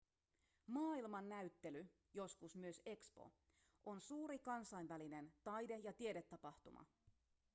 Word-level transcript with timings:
maailmannäyttely 0.67 1.85
joskus 2.13 2.55
myös 2.55 2.81
expo 2.85 3.31
on 3.85 4.01
suuri 4.01 4.39
kansainvälinen 4.39 5.33
taide- 5.43 5.79
ja 5.79 5.93
tiedetapahtuma 5.93 6.85